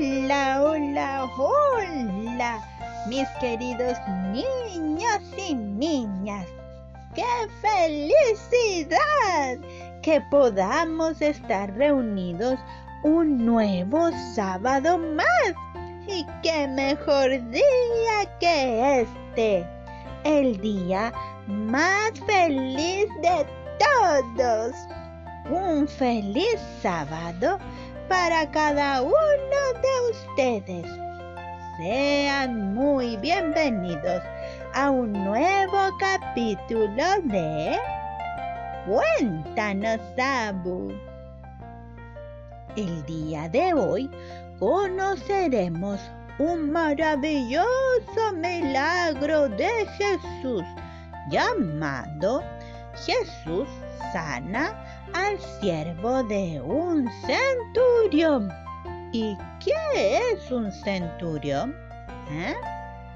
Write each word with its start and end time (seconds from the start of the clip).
Hola, 0.00 0.62
hola, 0.62 1.28
hola, 1.36 2.62
mis 3.08 3.26
queridos 3.40 3.98
niños 4.30 5.20
y 5.36 5.56
niñas. 5.56 6.46
¡Qué 7.16 7.24
felicidad! 7.60 8.98
Que 10.00 10.20
podamos 10.30 11.20
estar 11.20 11.74
reunidos 11.74 12.60
un 13.02 13.44
nuevo 13.44 14.10
sábado 14.36 14.98
más. 14.98 15.54
Y 16.06 16.24
qué 16.44 16.68
mejor 16.68 17.30
día 17.50 18.38
que 18.38 19.00
este. 19.00 19.66
El 20.22 20.60
día 20.60 21.12
más 21.48 22.12
feliz 22.24 23.08
de 23.20 23.44
todos. 23.80 24.76
Un 25.50 25.88
feliz 25.88 26.60
sábado 26.82 27.58
para 28.08 28.50
cada 28.50 29.02
uno 29.02 29.14
de 29.82 30.10
ustedes. 30.10 30.86
Sean 31.76 32.74
muy 32.74 33.16
bienvenidos 33.18 34.22
a 34.74 34.90
un 34.90 35.12
nuevo 35.12 35.90
capítulo 36.00 37.04
de 37.24 37.78
Cuéntanos, 38.86 40.00
Abu. 40.18 40.92
El 42.76 43.04
día 43.04 43.48
de 43.48 43.74
hoy 43.74 44.10
conoceremos 44.58 46.00
un 46.38 46.70
maravilloso 46.70 48.32
milagro 48.34 49.48
de 49.50 49.86
Jesús 49.98 50.64
llamado 51.30 52.42
Jesús 52.94 53.68
sana 54.12 54.87
al 55.18 55.38
siervo 55.60 56.22
de 56.24 56.60
un 56.60 57.10
centurión. 57.26 58.50
¿Y 59.12 59.36
qué 59.58 60.20
es 60.32 60.50
un 60.50 60.70
centurión? 60.70 61.74
¿Eh? 62.30 62.54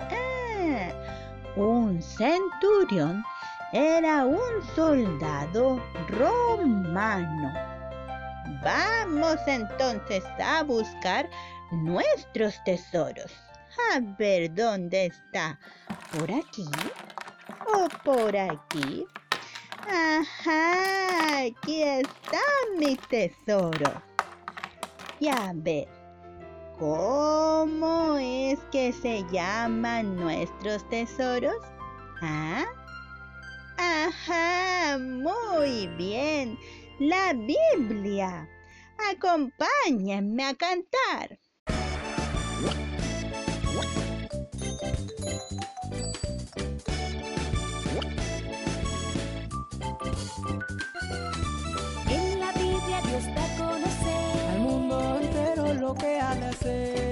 Ah, 0.01 0.91
un 1.57 2.03
centurión 2.03 3.25
era 3.73 4.25
un 4.25 4.63
soldado 4.75 5.81
romano. 6.09 7.53
Vamos 8.63 9.39
entonces 9.47 10.25
a 10.43 10.63
buscar 10.63 11.29
nuestros 11.71 12.55
tesoros. 12.65 13.33
A 13.95 14.01
ver 14.19 14.53
dónde 14.55 15.07
está. 15.07 15.59
¿Por 16.13 16.31
aquí? 16.31 16.67
¿O 17.75 17.89
por 18.05 18.37
aquí? 18.37 19.07
Ajá, 19.89 21.45
aquí 21.45 21.83
está 21.83 22.41
mi 22.79 22.97
tesoro. 22.97 24.03
Ya 25.21 25.53
ver, 25.55 25.89
¿cómo 26.79 28.17
es 28.17 28.61
que 28.71 28.93
se 28.93 29.25
llaman 29.33 30.17
nuestros 30.17 30.89
tesoros? 30.89 31.57
¿Ah? 32.21 32.65
Ajá, 33.77 34.99
muy 34.99 35.89
bien, 35.97 36.59
la 37.01 37.33
Biblia. 37.33 38.49
Acompáñenme 39.11 40.45
a 40.45 40.55
cantar. 40.55 41.42
Que 55.95 56.21
ha 56.21 56.35
de 56.35 56.47
hacer. 56.47 57.12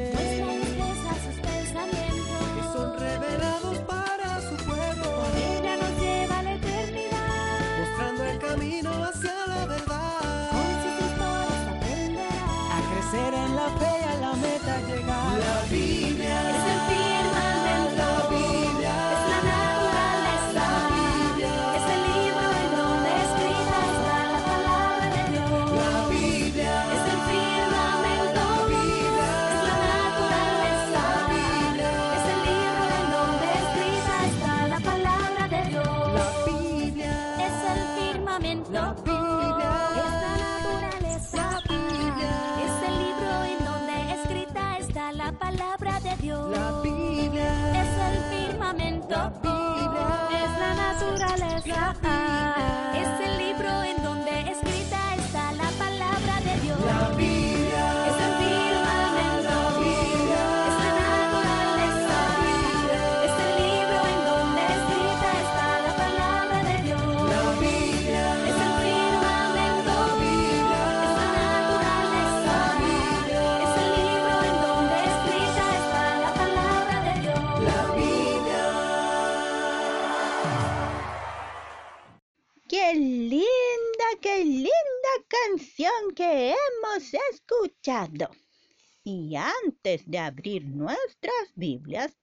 Y 89.04 89.36
antes 89.36 90.10
de 90.10 90.18
abrir 90.18 90.64
nuestras 90.64 91.52
Biblias, 91.54 92.16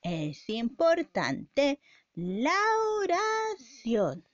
es 0.00 0.48
importante 0.48 1.80
la 2.14 2.56
oración. 3.00 4.24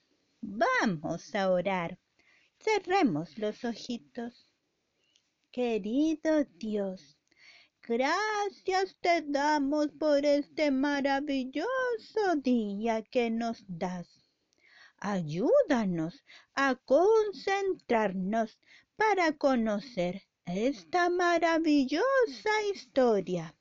Vamos 0.43 1.35
a 1.35 1.51
orar. 1.51 1.99
Cerremos 2.59 3.39
los 3.39 3.65
ojitos. 3.65 4.51
Querido 5.51 6.45
Dios, 6.59 7.17
gracias 7.83 8.95
te 9.01 9.23
damos 9.23 9.89
por 9.99 10.27
este 10.27 10.71
maravilloso 10.71 12.37
día 12.43 13.01
que 13.03 13.31
nos 13.31 13.65
das. 13.69 14.09
Ayúdanos 14.99 16.25
a 16.55 16.75
concentrarnos 16.75 18.59
para 18.97 19.33
conocer 19.33 20.23
esta 20.47 21.09
maravillosa 21.09 22.51
historia 22.73 23.57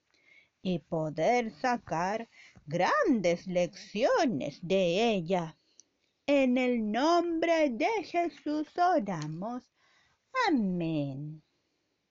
y 0.61 0.79
poder 0.79 1.51
sacar 1.51 2.29
grandes 2.65 3.47
lecciones 3.47 4.59
de 4.61 5.11
ella. 5.11 5.57
En 6.25 6.57
el 6.57 6.91
nombre 6.91 7.69
de 7.69 8.03
Jesús 8.03 8.67
oramos. 8.77 9.63
Amén. 10.47 11.41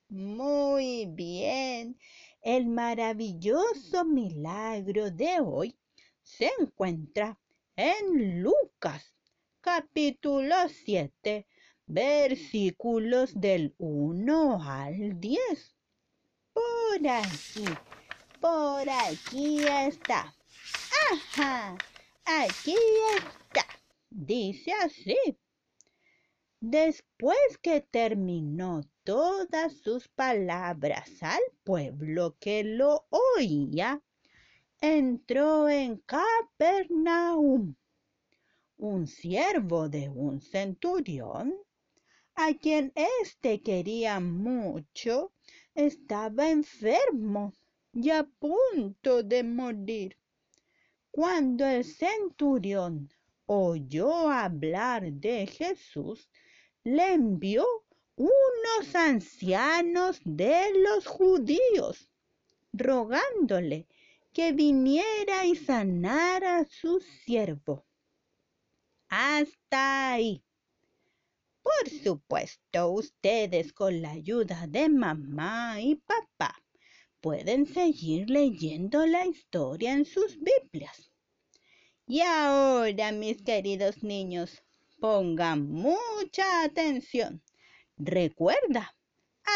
Muy 0.09 1.05
bien. 1.07 1.97
El 2.41 2.67
maravilloso 2.67 4.05
milagro 4.05 5.11
de 5.11 5.39
hoy 5.39 5.77
se 6.23 6.51
encuentra 6.59 7.39
en 7.75 8.41
Lucas 8.41 9.13
capítulo 9.61 10.55
7 10.67 11.47
versículos 11.85 13.39
del 13.39 13.75
1 13.77 14.63
al 14.63 15.19
10. 15.19 15.75
Por 16.53 17.07
aquí, 17.07 17.65
por 18.39 18.89
aquí 18.89 19.59
está. 19.59 20.35
Ajá, 21.11 21.77
aquí 22.25 22.75
está. 23.15 23.65
Dice 24.09 24.71
así. 24.73 25.17
Después 26.59 27.57
que 27.61 27.81
terminó 27.81 28.83
todas 29.03 29.73
sus 29.79 30.07
palabras 30.07 31.11
al 31.21 31.41
pueblo 31.63 32.37
que 32.39 32.63
lo 32.63 33.05
oía, 33.09 34.01
entró 34.79 35.67
en 35.67 35.97
Capernaum. 35.97 37.75
Un 38.77 39.07
siervo 39.07 39.89
de 39.89 40.07
un 40.07 40.39
centurión, 40.39 41.53
a 42.35 42.53
quien 42.53 42.91
éste 43.21 43.61
quería 43.61 44.19
mucho, 44.19 45.33
estaba 45.75 46.49
enfermo 46.49 47.53
y 47.93 48.09
a 48.09 48.23
punto 48.23 49.23
de 49.23 49.43
morir. 49.43 50.17
Cuando 51.11 51.65
el 51.65 51.85
centurión 51.85 53.09
oyó 53.45 54.29
hablar 54.29 55.11
de 55.11 55.45
Jesús, 55.45 56.29
le 56.83 57.13
envió 57.13 57.65
unos 58.15 58.95
ancianos 58.95 60.19
de 60.25 60.71
los 60.79 61.05
judíos, 61.05 62.09
rogándole 62.73 63.87
que 64.33 64.51
viniera 64.53 65.45
y 65.45 65.55
sanara 65.55 66.59
a 66.59 66.65
su 66.65 66.99
siervo. 66.99 67.85
Hasta 69.07 70.13
ahí. 70.13 70.43
Por 71.63 71.89
supuesto, 71.89 72.91
ustedes 72.91 73.73
con 73.73 74.01
la 74.01 74.11
ayuda 74.11 74.67
de 74.67 74.89
mamá 74.89 75.79
y 75.81 75.95
papá 75.95 76.61
pueden 77.21 77.65
seguir 77.65 78.29
leyendo 78.29 79.05
la 79.05 79.25
historia 79.25 79.93
en 79.93 80.03
sus 80.05 80.37
Biblias. 80.39 81.09
Y 82.05 82.19
ahora, 82.19 83.13
mis 83.13 83.41
queridos 83.41 84.03
niños, 84.03 84.61
pongan 84.99 85.71
mucha 85.71 86.63
atención. 86.63 87.41
Recuerda, 87.95 88.93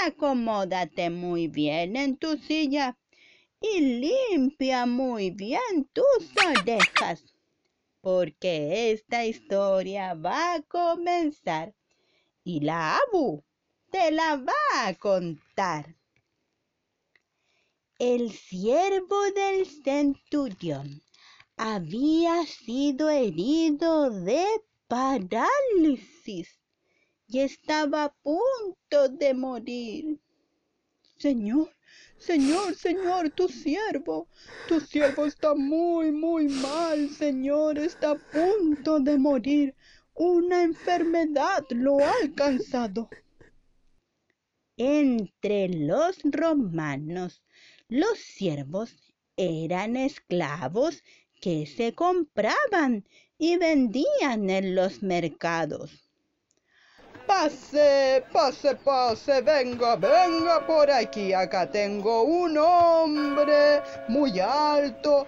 acomódate 0.06 1.10
muy 1.10 1.50
bien 1.50 1.98
en 1.98 2.16
tu 2.16 2.38
silla 2.38 2.98
y 3.60 3.82
limpia 3.82 4.86
muy 4.86 5.32
bien 5.32 5.90
tus 5.92 6.32
orejas, 6.46 7.26
porque 8.00 8.92
esta 8.92 9.26
historia 9.26 10.14
va 10.14 10.56
a 10.56 10.62
comenzar 10.62 11.74
y 12.48 12.62
la 12.62 12.98
Abu 13.00 13.44
te 13.92 14.10
la 14.10 14.38
va 14.38 14.88
a 14.88 14.94
contar. 14.94 15.98
El 18.00 18.32
siervo 18.32 19.22
del 19.36 19.66
centurión 19.66 21.02
había 21.58 22.46
sido 22.46 23.10
herido 23.10 24.10
de 24.12 24.46
parálisis 24.88 26.48
y 27.28 27.40
estaba 27.40 28.06
a 28.06 28.14
punto 28.24 29.10
de 29.10 29.34
morir. 29.34 30.22
Señor, 31.18 31.70
Señor, 32.18 32.76
Señor, 32.76 33.30
tu 33.32 33.50
siervo, 33.50 34.30
tu 34.70 34.80
siervo 34.80 35.26
está 35.26 35.54
muy, 35.54 36.14
muy 36.14 36.48
mal, 36.48 37.10
Señor, 37.10 37.78
está 37.78 38.12
a 38.12 38.16
punto 38.16 39.02
de 39.02 39.18
morir. 39.18 39.76
Una 40.20 40.64
enfermedad 40.64 41.64
lo 41.70 42.00
ha 42.00 42.12
alcanzado. 42.24 43.08
Entre 44.76 45.70
los 45.70 46.18
romanos, 46.24 47.44
los 47.88 48.18
siervos 48.18 49.14
eran 49.36 49.96
esclavos 49.96 51.04
que 51.40 51.68
se 51.68 51.94
compraban 51.94 53.08
y 53.38 53.58
vendían 53.58 54.50
en 54.50 54.74
los 54.74 55.04
mercados. 55.04 56.10
Pase, 57.28 58.24
pase, 58.34 58.76
pase, 58.76 59.42
venga, 59.42 59.98
venga 59.98 60.66
por 60.66 60.90
aquí. 60.90 61.32
Acá 61.32 61.70
tengo 61.70 62.24
un 62.24 62.58
hombre 62.58 63.84
muy 64.08 64.40
alto, 64.40 65.28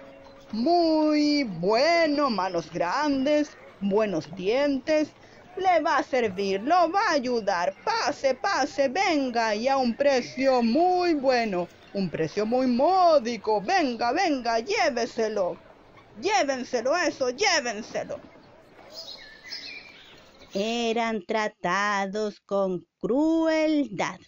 muy 0.50 1.44
bueno, 1.44 2.28
manos 2.28 2.72
grandes, 2.72 3.56
buenos 3.80 4.34
dientes. 4.34 5.10
Le 5.56 5.80
va 5.80 5.98
a 5.98 6.02
servir, 6.02 6.62
lo 6.62 6.90
va 6.90 7.00
a 7.08 7.12
ayudar. 7.12 7.74
Pase, 7.84 8.34
pase, 8.34 8.88
venga 8.88 9.54
y 9.54 9.68
a 9.68 9.76
un 9.76 9.94
precio 9.94 10.62
muy 10.62 11.14
bueno, 11.14 11.68
un 11.92 12.08
precio 12.08 12.46
muy 12.46 12.66
módico. 12.66 13.60
Venga, 13.60 14.12
venga, 14.12 14.60
lléveselo. 14.60 15.56
Llévenselo 16.20 16.96
eso, 16.96 17.30
llévenselo. 17.30 18.20
Eran 20.52 21.24
tratados 21.26 22.40
con 22.40 22.86
crueldad, 23.00 24.18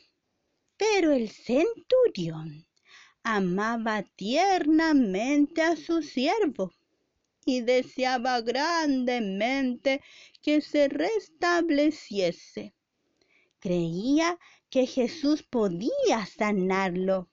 pero 0.77 1.13
el 1.13 1.29
centurión 1.31 2.65
amaba 3.25 4.03
tiernamente 4.17 5.63
a 5.63 5.77
su 5.77 6.03
siervo 6.03 6.73
y 7.45 7.61
deseaba 7.61 8.41
grandemente 8.41 10.01
que 10.43 10.61
se 10.61 10.89
restableciese. 10.89 12.75
Creía 13.59 14.39
que 14.71 14.87
Jesús 14.87 15.43
podía 15.43 16.27
sanarlo. 16.27 17.29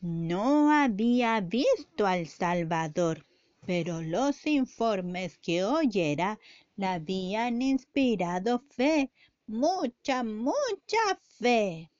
No 0.00 0.72
había 0.72 1.40
visto 1.40 2.06
al 2.06 2.26
Salvador, 2.26 3.26
pero 3.64 4.02
los 4.02 4.46
informes 4.46 5.38
que 5.38 5.64
oyera 5.64 6.40
le 6.76 6.86
habían 6.86 7.62
inspirado 7.62 8.64
fe, 8.70 9.12
mucha, 9.46 10.24
mucha 10.24 11.20
fe. 11.38 11.90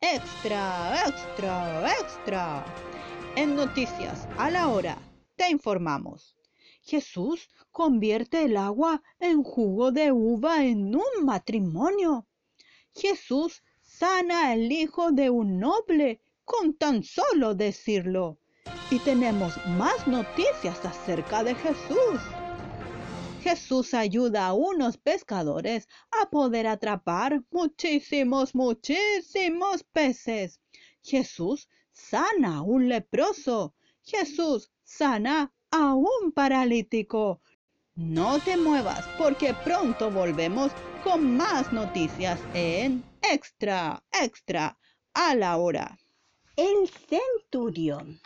Extra, 0.00 1.04
extra, 1.06 1.92
extra. 2.00 2.64
En 3.36 3.54
noticias 3.54 4.26
a 4.36 4.50
la 4.50 4.68
hora 4.68 4.98
te 5.36 5.48
informamos. 5.50 6.34
Jesús 6.84 7.48
convierte 7.72 8.44
el 8.44 8.58
agua 8.58 9.02
en 9.18 9.42
jugo 9.42 9.90
de 9.90 10.12
uva 10.12 10.64
en 10.64 10.94
un 10.94 11.24
matrimonio. 11.24 12.26
Jesús 12.94 13.62
sana 13.80 14.50
al 14.50 14.70
hijo 14.70 15.10
de 15.10 15.30
un 15.30 15.58
noble 15.58 16.20
con 16.44 16.74
tan 16.74 17.02
solo 17.02 17.54
decirlo. 17.54 18.38
Y 18.90 18.98
tenemos 18.98 19.54
más 19.78 20.06
noticias 20.06 20.84
acerca 20.84 21.42
de 21.42 21.54
Jesús. 21.54 22.20
Jesús 23.42 23.94
ayuda 23.94 24.48
a 24.48 24.52
unos 24.52 24.98
pescadores 24.98 25.88
a 26.10 26.28
poder 26.28 26.66
atrapar 26.66 27.42
muchísimos, 27.50 28.54
muchísimos 28.54 29.84
peces. 29.84 30.60
Jesús 31.02 31.66
sana 31.92 32.58
a 32.58 32.62
un 32.62 32.88
leproso. 32.90 33.74
Jesús 34.02 34.70
sana 34.82 35.53
a 35.76 35.92
un 35.92 36.30
paralítico. 36.30 37.40
No 37.96 38.38
te 38.38 38.56
muevas 38.56 39.04
porque 39.18 39.54
pronto 39.64 40.08
volvemos 40.08 40.70
con 41.02 41.36
más 41.36 41.72
noticias 41.72 42.38
en 42.54 43.02
Extra, 43.22 44.00
Extra, 44.12 44.78
a 45.14 45.34
la 45.34 45.56
hora. 45.56 45.98
El 46.54 46.88
centurión 46.88 48.20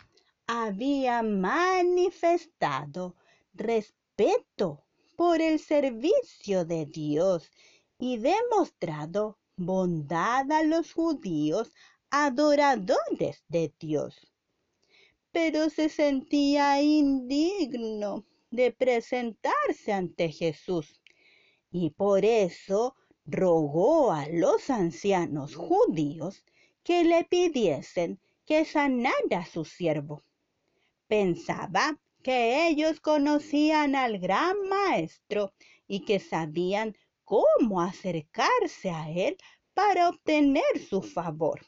había 0.45 1.23
manifestado 1.23 3.15
respeto 3.55 4.83
por 5.15 5.41
el 5.41 5.57
servicio 5.57 6.65
de 6.65 6.85
Dios 6.85 7.49
y 7.97 8.17
demostrado 8.17 9.39
bondad 9.55 10.51
a 10.51 10.61
los 10.61 10.93
judíos 10.93 11.73
adoradores 12.11 13.43
de 13.47 13.73
Dios 13.79 14.28
pero 15.31 15.69
se 15.69 15.89
sentía 15.89 16.81
indigno 16.81 18.25
de 18.51 18.71
presentarse 18.71 19.93
ante 19.93 20.31
Jesús 20.31 20.99
y 21.71 21.91
por 21.91 22.25
eso 22.25 22.95
rogó 23.25 24.11
a 24.11 24.27
los 24.27 24.69
ancianos 24.69 25.55
judíos 25.55 26.43
que 26.83 27.03
le 27.03 27.23
pidiesen 27.25 28.19
que 28.45 28.65
sanara 28.65 29.39
a 29.41 29.45
su 29.45 29.65
siervo. 29.65 30.23
Pensaba 31.07 31.99
que 32.23 32.67
ellos 32.67 32.99
conocían 32.99 33.95
al 33.95 34.17
gran 34.17 34.55
maestro 34.67 35.53
y 35.87 36.05
que 36.05 36.19
sabían 36.19 36.95
cómo 37.23 37.81
acercarse 37.81 38.89
a 38.89 39.09
él 39.11 39.37
para 39.75 40.09
obtener 40.09 40.79
su 40.89 41.01
favor. 41.03 41.61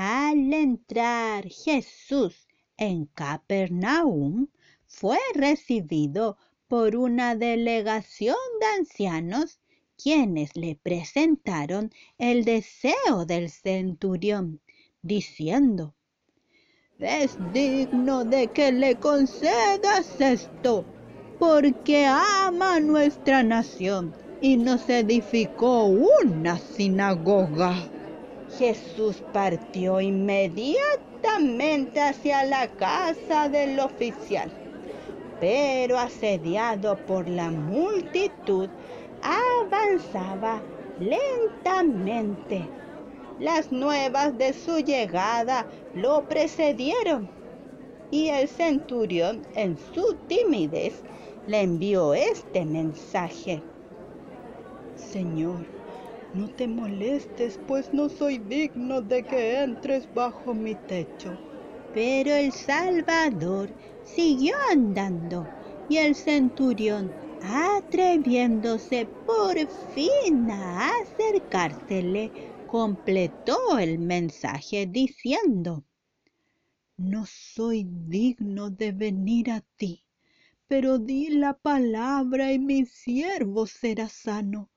Al 0.00 0.54
entrar 0.54 1.48
Jesús 1.48 2.46
en 2.76 3.06
Capernaum, 3.06 4.46
fue 4.86 5.18
recibido 5.34 6.36
por 6.68 6.94
una 6.94 7.34
delegación 7.34 8.36
de 8.60 8.66
ancianos 8.78 9.58
quienes 10.00 10.54
le 10.54 10.76
presentaron 10.76 11.90
el 12.16 12.44
deseo 12.44 13.24
del 13.26 13.50
centurión, 13.50 14.60
diciendo, 15.02 15.96
es 17.00 17.36
digno 17.52 18.24
de 18.24 18.46
que 18.46 18.70
le 18.70 18.94
concedas 19.00 20.20
esto, 20.20 20.84
porque 21.40 22.06
ama 22.06 22.78
nuestra 22.78 23.42
nación 23.42 24.14
y 24.40 24.58
nos 24.58 24.88
edificó 24.88 25.86
una 25.86 26.56
sinagoga. 26.56 27.97
Jesús 28.58 29.22
partió 29.32 30.00
inmediatamente 30.00 32.00
hacia 32.00 32.44
la 32.44 32.66
casa 32.66 33.48
del 33.48 33.78
oficial, 33.78 34.50
pero 35.38 35.96
asediado 35.96 36.96
por 37.06 37.28
la 37.28 37.50
multitud, 37.50 38.68
avanzaba 39.22 40.60
lentamente. 40.98 42.66
Las 43.38 43.70
nuevas 43.70 44.36
de 44.36 44.52
su 44.52 44.80
llegada 44.80 45.64
lo 45.94 46.28
precedieron 46.28 47.30
y 48.10 48.28
el 48.28 48.48
centurión 48.48 49.46
en 49.54 49.78
su 49.94 50.16
timidez 50.26 51.00
le 51.46 51.60
envió 51.60 52.12
este 52.12 52.64
mensaje. 52.64 53.62
Señor, 54.96 55.77
no 56.32 56.48
te 56.48 56.68
molestes, 56.68 57.58
pues 57.66 57.92
no 57.92 58.08
soy 58.08 58.38
digno 58.38 59.02
de 59.02 59.26
que 59.26 59.62
entres 59.62 60.08
bajo 60.12 60.54
mi 60.54 60.76
techo. 60.76 61.40
Pero 61.90 62.32
el 62.34 62.52
Salvador 62.52 63.74
siguió 64.02 64.54
andando 64.70 65.52
y 65.86 65.96
el 65.98 66.14
centurión, 66.14 67.14
atreviéndose 67.40 69.12
por 69.24 69.56
fin 69.68 70.50
a 70.50 70.90
acercársele, 71.02 72.32
completó 72.66 73.78
el 73.78 73.98
mensaje 73.98 74.86
diciendo, 74.86 75.84
No 76.98 77.24
soy 77.26 77.86
digno 77.88 78.70
de 78.70 78.92
venir 78.92 79.50
a 79.50 79.62
ti, 79.76 80.04
pero 80.66 80.98
di 80.98 81.30
la 81.30 81.54
palabra 81.54 82.52
y 82.52 82.58
mi 82.58 82.84
siervo 82.84 83.66
será 83.66 84.08
sano, 84.10 84.70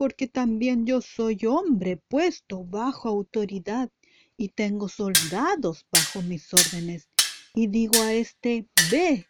porque 0.00 0.28
también 0.28 0.86
yo 0.86 1.02
soy 1.02 1.44
hombre 1.44 1.98
puesto 1.98 2.64
bajo 2.64 3.06
autoridad 3.06 3.90
y 4.38 4.48
tengo 4.48 4.88
soldados 4.88 5.84
bajo 5.92 6.22
mis 6.22 6.54
órdenes. 6.54 7.10
Y 7.54 7.66
digo 7.66 8.00
a 8.00 8.14
este, 8.14 8.66
ve 8.90 9.26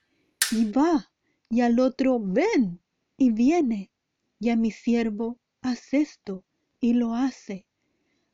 y 0.53 0.71
va, 0.71 1.11
y 1.49 1.63
al 1.63 1.81
otro, 1.81 2.21
ven 2.21 2.81
y 3.17 3.33
viene, 3.33 3.91
y 4.39 4.51
a 4.51 4.55
mi 4.55 4.71
siervo, 4.71 5.41
haz 5.61 5.93
esto 5.93 6.45
y 6.79 6.93
lo 6.93 7.17
hace. 7.17 7.67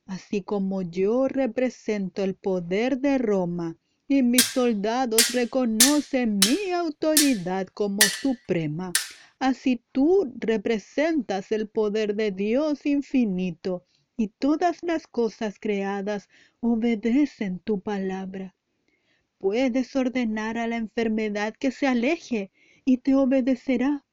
Así 0.05 0.43
como 0.43 0.83
yo 0.83 1.29
represento 1.29 2.23
el 2.23 2.35
poder 2.35 2.99
de 2.99 3.17
Roma 3.17 3.79
y 4.09 4.23
mis 4.23 4.45
soldados 4.45 5.31
reconocen 5.33 6.39
mi 6.41 6.71
autoridad 6.71 7.69
como 7.69 8.03
suprema, 8.03 8.93
así 9.39 9.83
tú 9.93 10.33
representas 10.37 11.53
el 11.53 11.69
poder 11.69 12.15
de 12.15 12.31
Dios 12.33 12.87
infinito 12.87 13.85
y 14.17 14.29
todas 14.29 14.83
las 14.83 15.07
cosas 15.07 15.59
creadas 15.61 16.29
obedecen 16.61 17.59
tu 17.59 17.81
palabra. 17.81 18.55
Puedes 19.39 19.95
ordenar 19.95 20.57
a 20.57 20.67
la 20.67 20.77
enfermedad 20.77 21.55
que 21.55 21.71
se 21.71 21.87
aleje 21.87 22.51
y 22.85 22.99
te 22.99 23.15
obedecerá. 23.15 24.05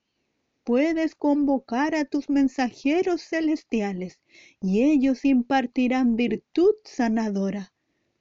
Puedes 0.65 1.15
convocar 1.15 1.95
a 1.95 2.05
tus 2.05 2.29
mensajeros 2.29 3.21
celestiales 3.21 4.19
y 4.61 4.83
ellos 4.83 5.23
impartirán 5.25 6.15
virtud 6.15 6.73
sanadora. 6.83 7.73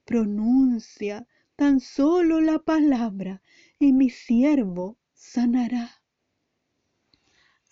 Pronuncia 0.05 1.27
tan 1.57 1.81
solo 1.81 2.41
la 2.41 2.59
palabra 2.59 3.43
y 3.79 3.93
mi 3.93 4.11
siervo 4.11 4.99
sanará. 5.13 6.02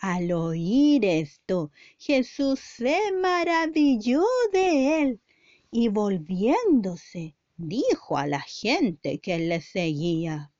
Al 0.00 0.32
oír 0.32 1.04
esto, 1.04 1.70
Jesús 1.98 2.58
se 2.58 2.98
maravilló 3.20 4.22
de 4.50 5.02
él 5.02 5.20
y 5.70 5.88
volviéndose, 5.88 7.34
dijo 7.58 8.16
a 8.16 8.26
la 8.26 8.40
gente 8.40 9.18
que 9.18 9.38
le 9.38 9.60
seguía. 9.60 10.50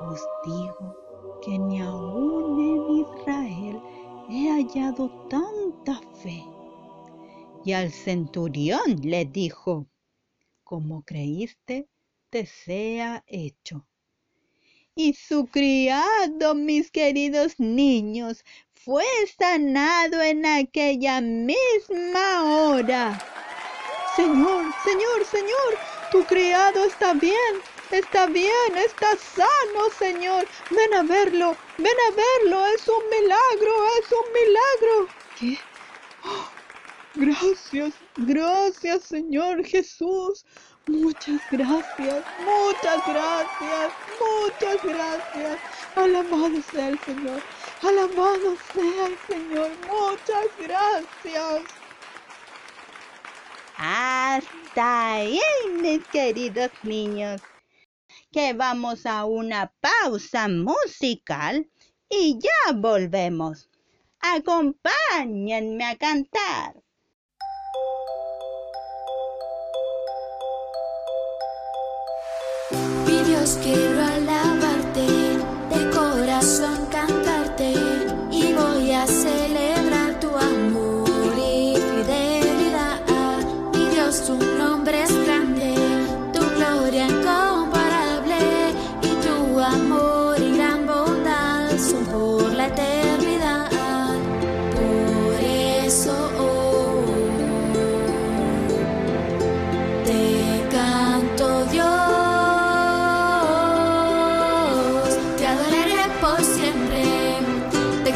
Os 0.00 0.26
digo 0.46 0.96
que 1.44 1.58
ni 1.58 1.82
aún 1.82 2.58
en 2.58 3.04
Israel 3.04 3.82
he 4.30 4.48
hallado 4.48 5.10
tanta 5.28 6.00
fe. 6.22 6.42
Y 7.66 7.72
al 7.72 7.92
centurión 7.92 9.02
le 9.02 9.26
dijo, 9.26 9.84
como 10.68 11.02
creíste, 11.02 11.88
te 12.28 12.44
sea 12.44 13.24
hecho. 13.26 13.86
Y 14.94 15.14
su 15.14 15.46
criado, 15.46 16.54
mis 16.54 16.90
queridos 16.90 17.58
niños, 17.58 18.44
fue 18.74 19.06
sanado 19.38 20.20
en 20.20 20.44
aquella 20.44 21.22
misma 21.22 22.44
hora. 22.44 23.18
Señor, 24.14 24.66
Señor, 24.84 25.24
Señor, 25.24 25.78
tu 26.12 26.22
criado 26.24 26.84
está 26.84 27.14
bien, 27.14 27.54
está 27.90 28.26
bien, 28.26 28.76
está 28.76 29.16
sano, 29.16 29.88
Señor. 29.98 30.46
Ven 30.70 30.92
a 30.92 31.02
verlo, 31.02 31.56
ven 31.78 31.98
a 32.08 32.14
verlo, 32.14 32.66
es 32.66 32.86
un 32.86 33.04
milagro, 33.08 33.72
es 34.02 34.12
un 34.12 34.26
milagro. 34.38 35.08
¿Qué? 35.38 35.58
Oh, 36.24 36.50
gracias, 37.14 37.94
gracias, 38.18 39.04
Señor 39.04 39.64
Jesús. 39.64 40.44
Muchas 40.86 41.40
gracias, 41.50 42.24
muchas 42.44 43.06
gracias, 43.06 43.92
muchas 44.18 44.82
gracias. 44.82 45.58
Alabado 45.94 46.62
sea 46.70 46.88
el 46.88 46.98
Señor, 47.00 47.42
alabado 47.82 48.56
sea 48.72 49.06
el 49.06 49.18
Señor. 49.26 49.70
Muchas 49.86 50.46
gracias. 50.58 51.62
Hasta 53.76 55.12
ahí, 55.12 55.40
mis 55.80 56.06
queridos 56.08 56.70
niños, 56.82 57.40
que 58.32 58.52
vamos 58.54 59.06
a 59.06 59.24
una 59.24 59.72
pausa 59.80 60.48
musical 60.48 61.70
y 62.08 62.38
ya 62.40 62.72
volvemos. 62.72 63.68
Acompáñenme 64.20 65.84
a 65.84 65.96
cantar. 65.96 66.82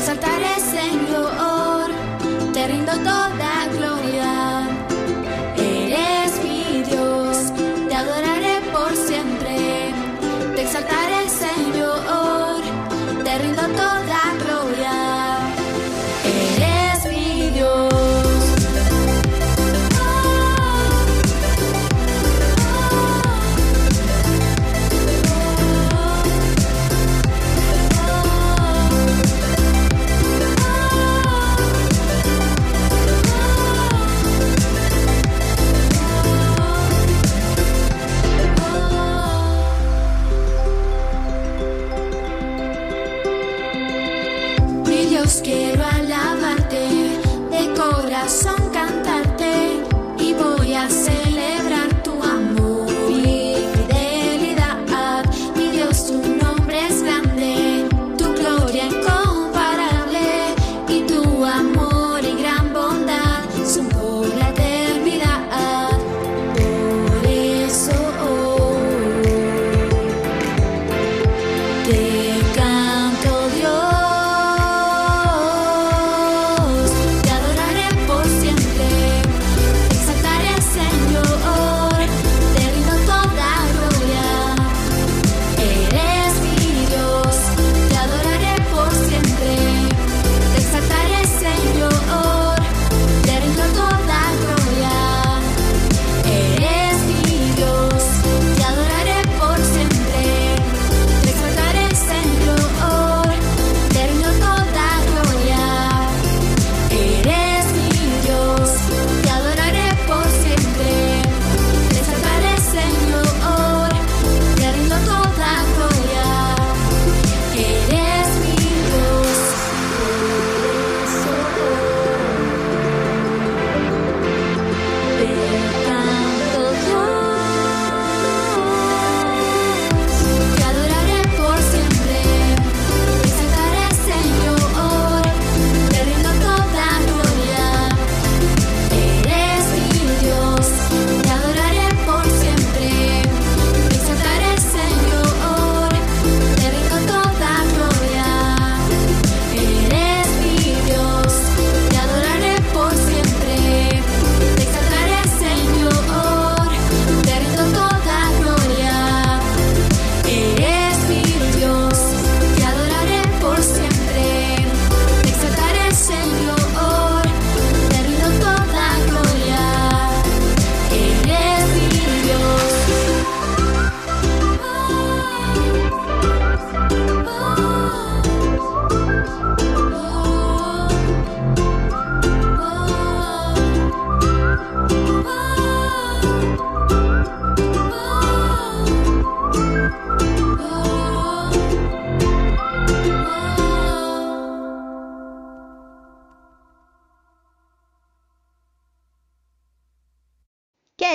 Te 0.04 0.31
Quiero 45.22 45.84
alabarte, 45.84 47.20
de 47.50 47.74
corazón 47.76 48.56
cantarte, 48.72 49.80
y 50.18 50.34
voy 50.34 50.74
a 50.74 50.88
celebrar 50.88 51.21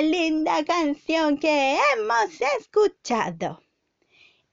linda 0.02 0.64
canción 0.64 1.38
que 1.38 1.76
hemos 1.76 2.42
escuchado. 2.60 3.62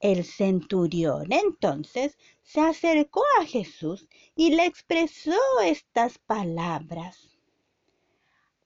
El 0.00 0.24
centurión 0.24 1.32
entonces 1.32 2.18
se 2.42 2.60
acercó 2.60 3.22
a 3.40 3.46
Jesús 3.46 4.08
y 4.34 4.54
le 4.54 4.66
expresó 4.66 5.38
estas 5.64 6.18
palabras. 6.18 7.38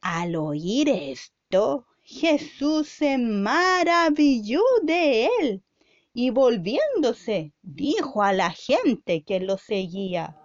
Al 0.01 0.37
oír 0.37 0.89
esto, 0.89 1.87
Jesús 2.03 2.89
se 2.89 3.19
maravilló 3.19 4.63
de 4.83 5.29
él 5.41 5.63
y 6.15 6.31
volviéndose 6.31 7.53
dijo 7.63 8.23
a 8.23 8.33
la 8.33 8.51
gente 8.51 9.23
que 9.23 9.41
lo 9.41 9.59
seguía. 9.59 10.38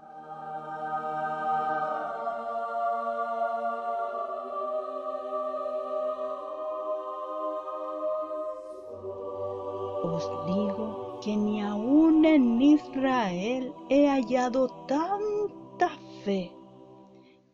Israel 12.73 13.73
he 13.89 14.07
hallado 14.07 14.67
tanta 14.87 15.89
fe. 16.23 16.51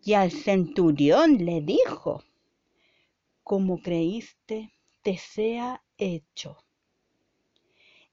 Y 0.03 0.13
al 0.13 0.31
centurión 0.31 1.37
le 1.45 1.61
dijo, 1.61 2.23
como 3.43 3.81
creíste, 3.81 4.71
te 5.01 5.17
sea 5.17 5.83
hecho. 5.97 6.57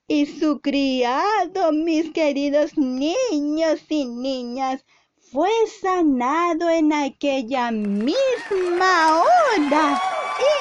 Y 0.08 0.26
su 0.26 0.60
criado, 0.60 1.72
mis 1.72 2.10
queridos 2.12 2.76
niños 2.76 3.80
y 3.88 4.04
niñas, 4.04 4.84
fue 5.18 5.50
sanado 5.80 6.68
en 6.70 6.92
aquella 6.92 7.70
misma 7.70 9.22
hora. 9.22 10.00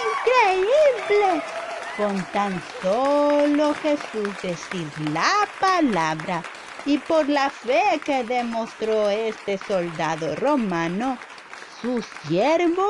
¡Increíble! 0.05 1.54
Con 1.97 2.25
tan 2.33 2.61
solo 2.81 3.73
Jesús 3.75 4.29
decir 4.41 4.87
la 5.13 5.47
palabra 5.61 6.43
y 6.85 6.97
por 6.97 7.29
la 7.29 7.49
fe 7.49 8.01
que 8.05 8.25
demostró 8.25 9.09
este 9.09 9.57
soldado 9.57 10.35
romano, 10.35 11.17
su 11.81 12.01
siervo 12.01 12.85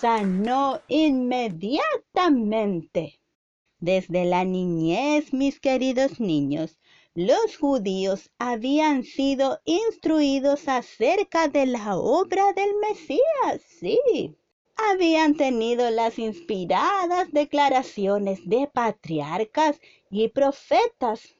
sanó 0.00 0.80
inmediatamente. 0.86 3.18
Desde 3.80 4.24
la 4.24 4.44
niñez, 4.44 5.32
mis 5.32 5.58
queridos 5.58 6.20
niños, 6.20 6.78
los 7.14 7.56
judíos 7.56 8.30
habían 8.38 9.02
sido 9.02 9.58
instruidos 9.64 10.68
acerca 10.68 11.48
de 11.48 11.66
la 11.66 11.96
obra 11.96 12.52
del 12.52 12.70
Mesías, 12.80 13.60
sí. 13.80 14.36
Habían 14.78 15.34
tenido 15.36 15.90
las 15.90 16.18
inspiradas 16.18 17.32
declaraciones 17.32 18.48
de 18.48 18.70
patriarcas 18.72 19.80
y 20.10 20.28
profetas, 20.28 21.34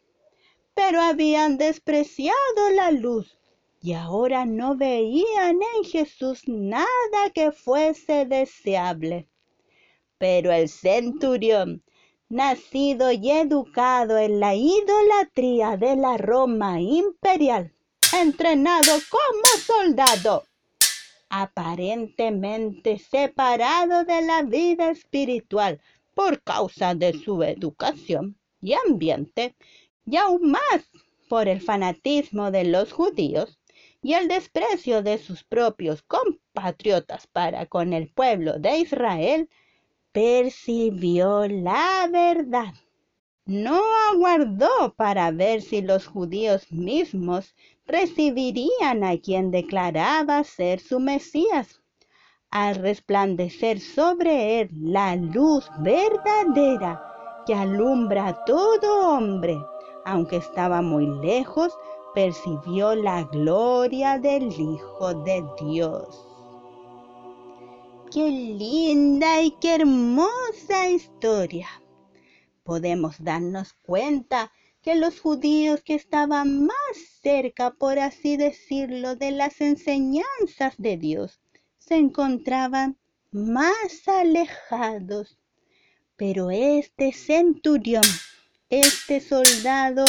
pero 0.75 1.01
habían 1.01 1.57
despreciado 1.57 2.71
la 2.75 2.91
luz 2.91 3.39
y 3.81 3.93
ahora 3.93 4.45
no 4.45 4.77
veían 4.77 5.59
en 5.77 5.85
Jesús 5.85 6.43
nada 6.47 7.31
que 7.33 7.53
fuese 7.53 8.27
deseable. 8.27 9.29
Pero 10.19 10.53
el 10.53 10.69
centurión, 10.69 11.85
nacido 12.29 13.13
y 13.13 13.31
educado 13.31 14.19
en 14.19 14.41
la 14.41 14.55
idolatría 14.55 15.77
de 15.77 15.95
la 15.95 16.17
Roma 16.17 16.81
imperial, 16.81 17.73
entrenado 18.13 18.93
como 19.09 19.65
soldado, 19.65 20.45
aparentemente 21.31 22.99
separado 22.99 24.05
de 24.05 24.23
la 24.23 24.43
vida 24.43 24.91
espiritual 24.91 25.81
por 26.15 26.43
causa 26.43 26.95
de 26.95 27.13
su 27.13 27.43
educación 27.43 28.37
y 28.61 28.75
ambiente, 28.75 29.55
y 30.05 30.17
aún 30.17 30.51
más 30.51 30.91
por 31.29 31.49
el 31.49 31.61
fanatismo 31.61 32.51
de 32.51 32.65
los 32.65 32.93
judíos, 32.93 33.59
y 34.03 34.15
el 34.15 34.29
desprecio 34.29 35.03
de 35.03 35.19
sus 35.19 35.45
propios 35.45 36.03
compatriotas 36.03 37.27
para 37.27 37.67
con 37.67 37.93
el 37.93 38.09
pueblo 38.09 38.59
de 38.59 38.79
Israel, 38.79 39.49
percibió 40.13 41.47
la 41.47 42.09
verdad. 42.11 42.75
No 43.45 43.81
aguardó 44.13 44.95
para 44.97 45.31
ver 45.31 45.63
si 45.63 45.83
los 45.83 46.07
judíos 46.07 46.71
mismos 46.71 47.55
recibirían 47.89 49.03
a 49.03 49.19
quien 49.19 49.51
declaraba 49.51 50.45
ser 50.45 50.79
su 50.79 51.01
Mesías. 51.01 51.81
Al 52.51 52.77
resplandecer 52.77 53.81
sobre 53.81 54.61
él 54.61 54.71
la 54.73 55.17
luz 55.17 55.69
verdadera 55.81 57.03
que 57.47 57.55
alumbra 57.55 58.29
a 58.29 58.45
todo 58.45 59.17
hombre, 59.17 59.59
aunque 60.05 60.37
estaba 60.37 60.83
muy 60.83 61.07
lejos, 61.21 61.77
percibió 62.15 62.95
la 62.95 63.25
gloria 63.25 64.19
del 64.19 64.53
Hijo 64.53 65.15
de 65.25 65.45
Dios. 65.61 66.27
Qué 68.11 68.31
linda 68.31 69.43
y 69.43 69.51
qué 69.61 69.77
hermosa 69.77 70.89
historia. 70.89 71.69
Podemos 72.65 73.23
darnos 73.23 73.75
cuenta 73.75 74.51
que 74.89 74.95
los 74.95 75.21
judíos 75.21 75.83
que 75.83 75.95
estaban 75.95 76.65
más 76.65 76.97
cerca, 77.23 77.73
por 77.73 77.99
así 77.99 78.39
decirlo, 78.39 79.17
de 79.17 79.33
las 79.33 79.61
enseñanzas 79.61 80.77
de 80.79 80.97
Dios, 80.97 81.43
se 81.77 81.97
encontraban 81.97 82.97
más 83.31 84.09
alejados. 84.09 85.37
Pero 86.17 86.51
este 86.51 87.13
centurión, 87.13 88.03
este 88.71 89.21
soldado 89.21 90.07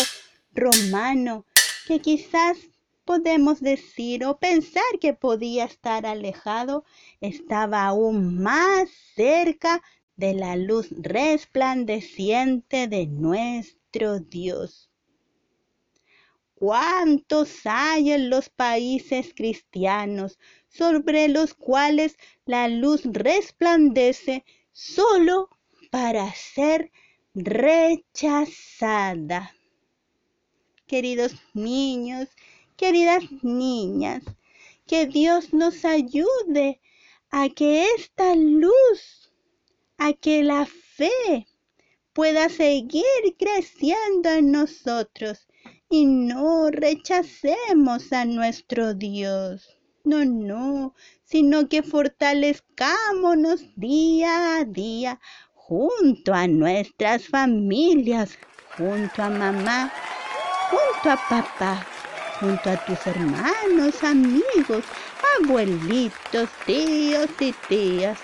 romano, 0.54 1.46
que 1.86 2.00
quizás 2.00 2.58
podemos 3.04 3.60
decir 3.60 4.24
o 4.24 4.40
pensar 4.40 4.98
que 5.02 5.14
podía 5.14 5.66
estar 5.66 6.06
alejado, 6.06 6.86
estaba 7.20 7.84
aún 7.86 8.42
más 8.42 8.88
cerca 9.14 9.84
de 10.16 10.36
la 10.36 10.56
luz 10.56 10.88
resplandeciente 11.02 12.88
de 12.88 13.08
nuestro 13.08 13.79
Dios. 13.92 14.92
¿Cuántos 16.54 17.62
hay 17.66 18.12
en 18.12 18.30
los 18.30 18.50
países 18.50 19.34
cristianos 19.36 20.38
sobre 20.68 21.28
los 21.28 21.54
cuales 21.54 22.18
la 22.46 22.68
luz 22.68 23.02
resplandece 23.06 24.46
solo 24.72 25.50
para 25.90 26.32
ser 26.34 26.92
rechazada? 27.34 28.76
queridos 30.90 31.34
niños, 31.54 32.30
queridas 32.76 33.24
niñas, 33.44 34.24
que 34.88 35.06
Dios 35.06 35.54
nos 35.54 35.86
ayude 35.86 36.82
a 37.30 37.50
que 37.50 37.86
esta 37.96 38.36
luz, 38.36 39.32
a 40.00 40.14
que 40.14 40.42
la 40.42 40.66
fe 40.66 41.46
pueda 42.14 42.50
seguir 42.50 43.04
creciendo 43.38 44.30
en 44.30 44.52
nosotros 44.52 45.48
y 45.90 46.06
no 46.06 46.70
rechacemos 46.72 48.12
a 48.14 48.26
nuestro 48.26 48.94
Dios. 48.94 49.78
No, 50.04 50.24
no, 50.26 50.96
sino 51.24 51.68
que 51.68 51.84
fortalezcámonos 51.84 53.62
día 53.76 54.58
a 54.58 54.66
día 54.66 55.20
junto 55.54 56.34
a 56.34 56.48
nuestras 56.48 57.28
familias, 57.28 58.38
junto 58.78 59.22
a 59.22 59.30
mamá, 59.30 59.92
junto 60.70 61.12
a 61.12 61.18
papá, 61.30 61.86
junto 62.40 62.70
a 62.70 62.86
tus 62.86 63.06
hermanos, 63.06 64.04
amigos, 64.04 64.84
abuelitos, 65.40 66.50
tíos 66.66 67.30
y 67.40 67.54
tías. 67.68 68.18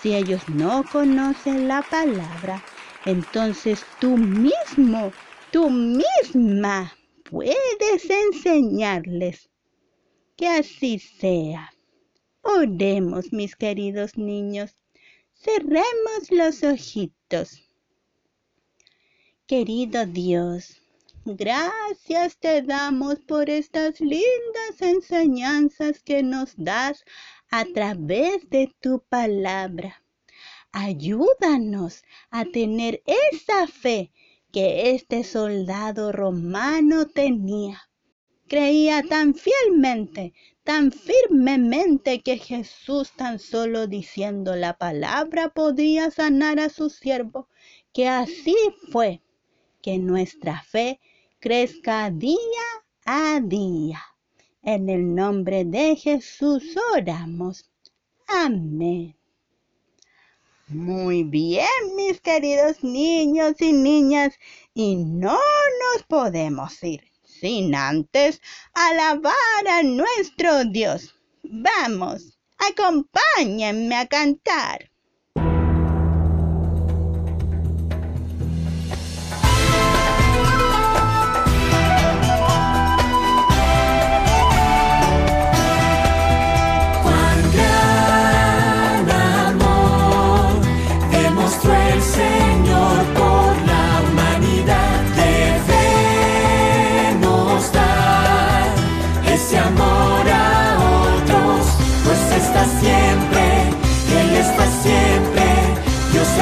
Si 0.00 0.14
ellos 0.14 0.42
no 0.48 0.84
conocen 0.92 1.66
la 1.66 1.82
palabra, 1.82 2.62
entonces 3.04 3.84
tú 4.00 4.16
mismo, 4.16 5.12
tú 5.50 5.70
misma 5.70 6.96
puedes 7.24 8.08
enseñarles. 8.08 9.50
Que 10.36 10.48
así 10.48 10.98
sea. 10.98 11.72
Oremos, 12.42 13.32
mis 13.32 13.56
queridos 13.56 14.16
niños. 14.16 14.76
Cerremos 15.34 16.30
los 16.30 16.62
ojitos. 16.62 17.68
Querido 19.46 20.06
Dios, 20.06 20.80
Gracias 21.26 22.38
te 22.38 22.62
damos 22.62 23.20
por 23.20 23.50
estas 23.50 24.00
lindas 24.00 24.80
enseñanzas 24.80 26.02
que 26.02 26.22
nos 26.22 26.54
das 26.56 27.04
a 27.50 27.66
través 27.66 28.48
de 28.48 28.74
tu 28.80 29.04
palabra. 29.06 30.02
Ayúdanos 30.72 32.04
a 32.30 32.44
tener 32.44 33.02
esa 33.06 33.66
fe 33.66 34.12
que 34.52 34.90
este 34.90 35.24
soldado 35.24 36.12
romano 36.12 37.06
tenía. 37.06 37.82
Creía 38.46 39.02
tan 39.02 39.34
fielmente, 39.34 40.32
tan 40.64 40.92
firmemente 40.92 42.20
que 42.20 42.38
Jesús 42.38 43.12
tan 43.16 43.38
solo 43.38 43.86
diciendo 43.86 44.56
la 44.56 44.76
palabra 44.76 45.48
podía 45.50 46.10
sanar 46.10 46.58
a 46.58 46.68
su 46.68 46.90
siervo, 46.90 47.48
que 47.92 48.08
así 48.08 48.56
fue 48.90 49.22
que 49.82 49.98
nuestra 49.98 50.62
fe 50.62 51.00
crezca 51.38 52.10
día 52.10 52.66
a 53.04 53.40
día. 53.40 54.00
En 54.62 54.88
el 54.88 55.14
nombre 55.14 55.64
de 55.64 55.96
Jesús 55.96 56.76
oramos. 56.94 57.70
Amén. 58.26 59.19
Muy 60.72 61.24
bien, 61.24 61.66
mis 61.96 62.20
queridos 62.20 62.84
niños 62.84 63.56
y 63.58 63.72
niñas, 63.72 64.38
y 64.72 64.94
no 64.94 65.32
nos 65.36 66.04
podemos 66.04 66.80
ir 66.84 67.10
sin 67.24 67.74
antes 67.74 68.40
alabar 68.72 69.66
a 69.68 69.82
nuestro 69.82 70.64
Dios. 70.66 71.16
Vamos, 71.42 72.38
acompáñenme 72.56 73.96
a 73.96 74.06
cantar. 74.06 74.92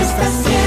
esta 0.01 0.31
cidade. 0.31 0.58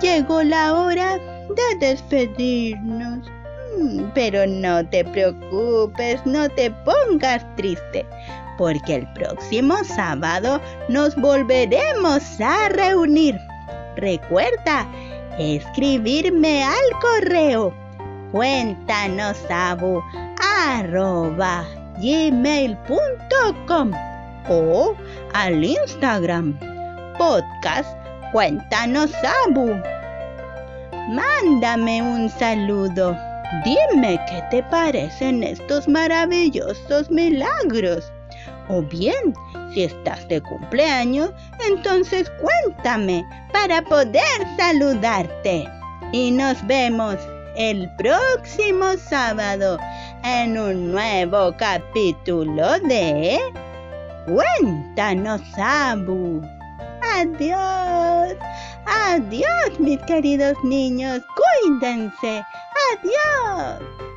Llegó 0.00 0.42
la 0.42 0.74
hora 0.74 1.18
de 1.48 1.86
despedirnos. 1.86 3.26
Mm, 3.78 4.04
pero 4.14 4.46
no 4.46 4.86
te 4.88 5.04
preocupes, 5.04 6.24
no 6.24 6.48
te 6.50 6.70
pongas 6.70 7.44
triste, 7.56 8.06
porque 8.58 8.96
el 8.96 9.12
próximo 9.12 9.76
sábado 9.84 10.60
nos 10.88 11.14
volveremos 11.16 12.40
a 12.40 12.68
reunir. 12.70 13.38
Recuerda 13.96 14.86
escribirme 15.38 16.64
al 16.64 17.00
correo 17.00 17.72
cuéntanos 18.32 19.38
arroba 19.50 21.64
gmail.com 21.98 23.90
o 24.48 24.94
al 25.32 25.64
Instagram 25.64 26.58
podcast 27.18 28.05
Cuéntanos 28.36 29.12
Abu. 29.46 29.80
Mándame 31.08 32.02
un 32.02 32.28
saludo. 32.28 33.16
Dime 33.64 34.20
qué 34.28 34.42
te 34.50 34.62
parecen 34.64 35.42
estos 35.42 35.88
maravillosos 35.88 37.10
milagros. 37.10 38.12
O 38.68 38.82
bien, 38.82 39.32
si 39.72 39.84
estás 39.84 40.28
de 40.28 40.42
cumpleaños, 40.42 41.30
entonces 41.66 42.30
cuéntame 42.42 43.24
para 43.54 43.80
poder 43.80 44.20
saludarte. 44.58 45.66
Y 46.12 46.30
nos 46.30 46.62
vemos 46.66 47.16
el 47.56 47.90
próximo 47.96 48.98
sábado 48.98 49.78
en 50.24 50.58
un 50.58 50.92
nuevo 50.92 51.56
capítulo 51.56 52.78
de 52.80 53.40
Cuéntanos, 54.26 55.40
Abu. 55.56 56.55
Adiós. 57.14 58.36
Adiós, 58.86 59.78
mis 59.78 60.00
queridos 60.02 60.56
niños. 60.64 61.22
Cuídense. 61.36 62.42
Adiós. 62.92 64.15